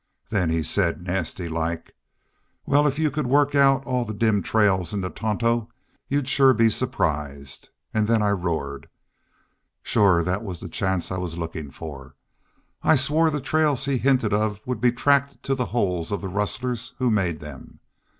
[0.29, 1.93] Then he said, nasty like,
[2.65, 5.67] 'Wal, if you could work out all the dim trails in the Tonto
[6.07, 8.89] you'd shore be surprised.' An' then I roared.
[9.83, 12.15] Shore that was the chance I was lookin' for.
[12.81, 16.29] I swore the trails he hinted of would be tracked to the holes of the
[16.29, 17.79] rustlers who made them.